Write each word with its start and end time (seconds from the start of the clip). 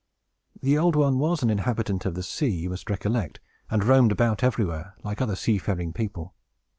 The 0.59 0.79
Old 0.79 0.95
One 0.95 1.19
was 1.19 1.43
an 1.43 1.51
inhabitant 1.51 2.07
of 2.07 2.15
the 2.15 2.23
sea, 2.23 2.49
you 2.49 2.71
must 2.71 2.89
recollect, 2.89 3.39
and 3.69 3.83
roamed 3.83 4.11
about 4.11 4.43
everywhere, 4.43 4.95
like 5.03 5.21
other 5.21 5.35
sea 5.35 5.59
faring 5.59 5.93
people. 5.93 6.33